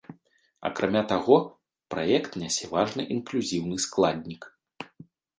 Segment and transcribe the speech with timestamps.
[0.67, 1.35] Акрамя таго,
[1.93, 4.41] праект нясе важны інклюзіўны складнік.